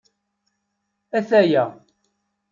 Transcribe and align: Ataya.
Ataya. 1.17 1.65